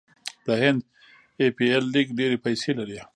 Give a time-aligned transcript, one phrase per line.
[0.45, 0.79] د هند
[1.39, 2.99] ای پي ایل لیګ ډیرې پیسې لري.